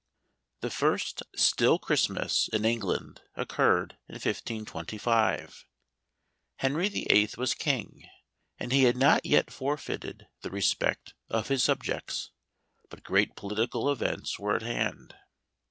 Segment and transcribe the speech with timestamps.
[0.63, 5.67] HE first "Still Christmas" in England occurred in 1525.
[6.55, 8.09] Henry the Eighth was king,
[8.57, 12.31] and he had not yet forfeited the respect of his subjects;
[12.89, 15.13] but great political events were at hand.